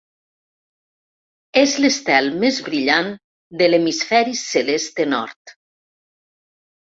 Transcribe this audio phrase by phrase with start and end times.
[1.63, 3.11] És l'estel més brillant
[3.61, 5.55] de l'hemisferi celeste nord.